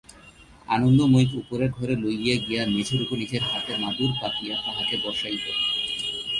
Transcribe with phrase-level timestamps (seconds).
[0.67, 5.45] আনন্দময়ীকে উপরের ঘরে লইয়া গিয়া মেঝের উপরে নিজের হাতে মাদুর পাতিয়া তাঁহাকে বসাইল।